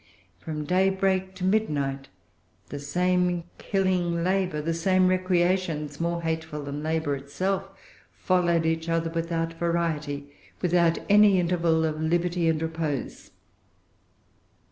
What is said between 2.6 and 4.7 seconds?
the same killing labor,